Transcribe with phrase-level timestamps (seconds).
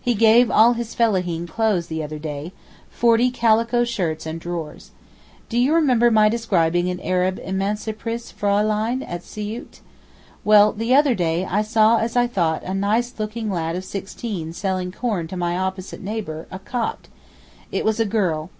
[0.00, 4.90] He gave all his fellaheen clothes the other day—forty calico shirts and drawers.
[5.48, 9.78] Do you remember my describing an Arab emancipirtes Fraülein at Siout?
[10.42, 14.52] Well, the other day I saw as I thought a nice looking lad of sixteen
[14.52, 17.08] selling corn to my opposite neighbour, a Copt.
[17.70, 18.50] It was a girl.